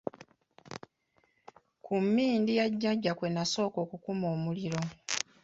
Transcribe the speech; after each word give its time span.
Ku 1.83 1.93
mmindi 2.01 2.51
ya 2.59 2.65
Jjajja 2.71 3.11
kwe 3.17 3.27
nasooka 3.33 3.77
okukuma 3.85 4.25
omuliro. 4.35 4.81